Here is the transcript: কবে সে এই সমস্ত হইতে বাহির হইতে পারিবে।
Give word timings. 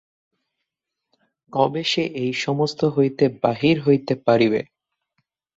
কবে 1.53 1.83
সে 1.83 2.03
এই 2.21 2.31
সমস্ত 2.43 2.81
হইতে 2.95 3.25
বাহির 3.43 3.75
হইতে 3.81 4.13
পারিবে। 4.25 4.61